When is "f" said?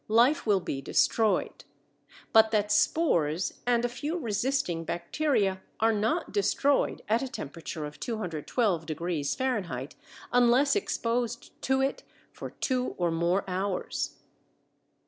9.79-9.89